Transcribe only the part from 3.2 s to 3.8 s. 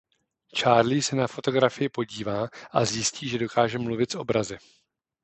že dokáže